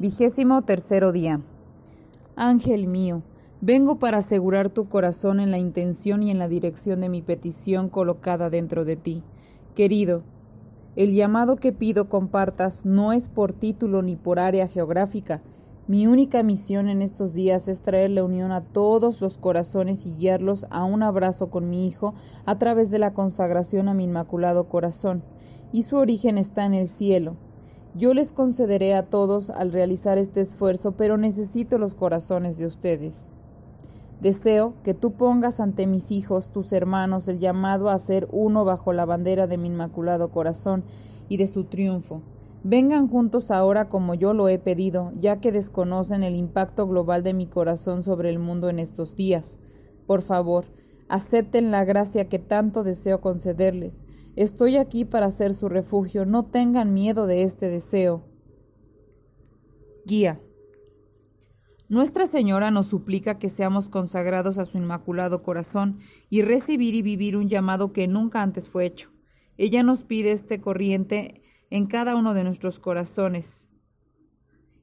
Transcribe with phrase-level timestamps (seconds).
[0.00, 1.42] Vigésimo tercero día.
[2.34, 3.20] Ángel mío,
[3.60, 7.90] Vengo para asegurar tu corazón en la intención y en la dirección de mi petición
[7.90, 9.22] colocada dentro de ti.
[9.74, 10.22] Querido,
[10.96, 15.42] el llamado que pido compartas no es por título ni por área geográfica.
[15.86, 20.14] Mi única misión en estos días es traer la unión a todos los corazones y
[20.14, 22.14] guiarlos a un abrazo con mi Hijo
[22.46, 25.22] a través de la consagración a mi Inmaculado Corazón.
[25.72, 27.36] Y su origen está en el cielo.
[27.94, 33.32] Yo les concederé a todos al realizar este esfuerzo, pero necesito los corazones de ustedes.
[34.20, 38.92] Deseo que tú pongas ante mis hijos, tus hermanos, el llamado a ser uno bajo
[38.92, 40.84] la bandera de mi inmaculado corazón
[41.28, 42.22] y de su triunfo.
[42.62, 47.34] Vengan juntos ahora como yo lo he pedido, ya que desconocen el impacto global de
[47.34, 49.58] mi corazón sobre el mundo en estos días.
[50.06, 50.66] Por favor,
[51.08, 54.04] acepten la gracia que tanto deseo concederles.
[54.40, 58.24] Estoy aquí para ser su refugio, no tengan miedo de este deseo.
[60.06, 60.40] Guía.
[61.90, 65.98] Nuestra Señora nos suplica que seamos consagrados a su Inmaculado Corazón
[66.30, 69.10] y recibir y vivir un llamado que nunca antes fue hecho.
[69.58, 73.70] Ella nos pide este corriente en cada uno de nuestros corazones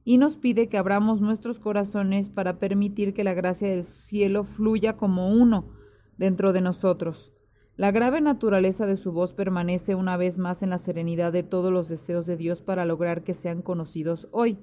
[0.04, 4.96] y nos pide que abramos nuestros corazones para permitir que la gracia del cielo fluya
[4.96, 5.72] como uno
[6.16, 7.32] dentro de nosotros.
[7.78, 11.72] La grave naturaleza de su voz permanece una vez más en la serenidad de todos
[11.72, 14.58] los deseos de Dios para lograr que sean conocidos hoy.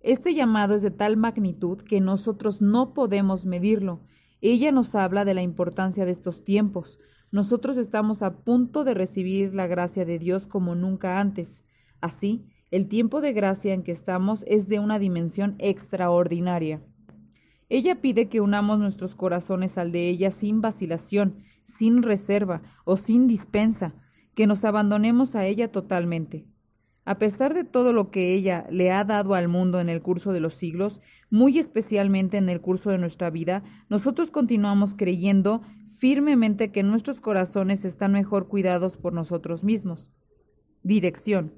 [0.00, 4.02] Este llamado es de tal magnitud que nosotros no podemos medirlo.
[4.42, 6.98] Ella nos habla de la importancia de estos tiempos.
[7.32, 11.64] Nosotros estamos a punto de recibir la gracia de Dios como nunca antes.
[12.02, 16.82] Así, el tiempo de gracia en que estamos es de una dimensión extraordinaria.
[17.68, 23.26] Ella pide que unamos nuestros corazones al de ella sin vacilación, sin reserva o sin
[23.26, 23.94] dispensa,
[24.34, 26.46] que nos abandonemos a ella totalmente.
[27.04, 30.32] A pesar de todo lo que ella le ha dado al mundo en el curso
[30.32, 35.62] de los siglos, muy especialmente en el curso de nuestra vida, nosotros continuamos creyendo
[35.98, 40.10] firmemente que nuestros corazones están mejor cuidados por nosotros mismos.
[40.82, 41.54] Dirección.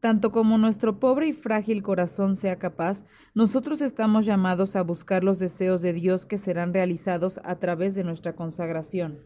[0.00, 5.38] Tanto como nuestro pobre y frágil corazón sea capaz, nosotros estamos llamados a buscar los
[5.38, 9.18] deseos de Dios que serán realizados a través de nuestra consagración.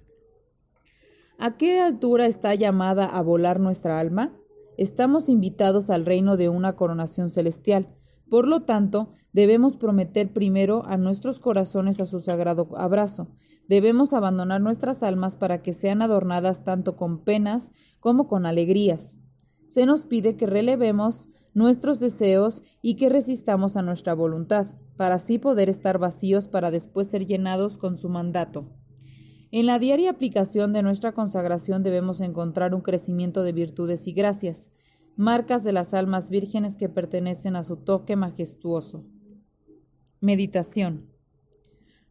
[1.39, 4.33] ¿A qué altura está llamada a volar nuestra alma?
[4.81, 7.89] estamos invitados al reino de una coronación celestial.
[8.31, 13.29] Por lo tanto, debemos prometer primero a nuestros corazones a su sagrado abrazo.
[13.69, 19.19] Debemos abandonar nuestras almas para que sean adornadas tanto con penas como con alegrías.
[19.71, 25.39] Se nos pide que relevemos nuestros deseos y que resistamos a nuestra voluntad, para así
[25.39, 28.67] poder estar vacíos para después ser llenados con su mandato.
[29.53, 34.73] En la diaria aplicación de nuestra consagración debemos encontrar un crecimiento de virtudes y gracias,
[35.15, 39.05] marcas de las almas vírgenes que pertenecen a su toque majestuoso.
[40.21, 41.13] Meditación.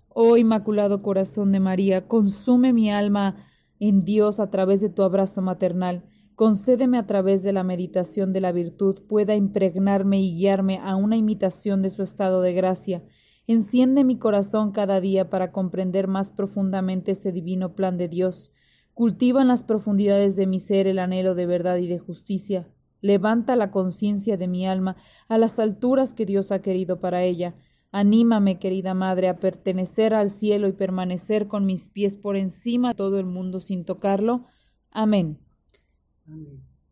[0.08, 3.36] Oh Inmaculado Corazón de María, consume mi alma
[3.82, 6.06] en Dios a través de tu abrazo maternal.
[6.40, 11.18] Concédeme a través de la meditación de la virtud pueda impregnarme y guiarme a una
[11.18, 13.04] imitación de su estado de gracia
[13.52, 18.54] Enciende mi corazón cada día para comprender más profundamente este divino plan de Dios.
[18.94, 22.68] Cultiva en las profundidades de mi ser el anhelo de verdad y de justicia.
[23.02, 24.98] Levanta la conciencia de mi alma
[25.30, 27.56] a las alturas que Dios ha querido para ella.
[27.92, 32.96] Anímame, querida Madre, a pertenecer al cielo y permanecer con mis pies por encima de
[32.96, 34.46] todo el mundo sin tocarlo.
[34.92, 35.40] Amén.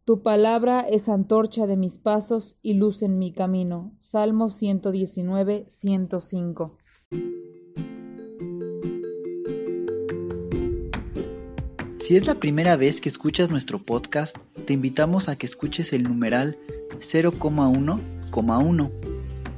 [0.06, 3.94] Tu palabra es antorcha de mis pasos y luz en mi camino.
[4.00, 6.77] Salmo 119, 105.
[12.00, 16.03] Si es la primera vez que escuchas nuestro podcast, te invitamos a que escuches el
[16.03, 16.58] numeral
[17.00, 18.91] 0,1,1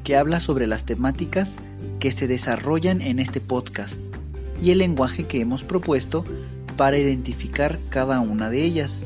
[0.03, 1.57] que habla sobre las temáticas
[1.99, 4.01] que se desarrollan en este podcast
[4.63, 6.25] y el lenguaje que hemos propuesto
[6.75, 9.05] para identificar cada una de ellas